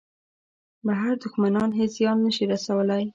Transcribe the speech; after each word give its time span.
بهر 0.85 1.13
دوښمنان 1.21 1.69
هېڅ 1.79 1.91
زیان 1.99 2.17
نه 2.25 2.31
شي 2.35 2.45
رسولای. 2.53 3.03